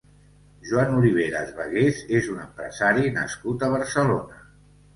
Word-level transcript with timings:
Joan 0.69 0.95
Oliveras 1.01 1.51
Bagués 1.59 2.01
és 2.21 2.31
un 2.37 2.41
empresari 2.47 3.15
nascut 3.21 3.69
a 3.69 3.73
Barcelona. 3.79 4.45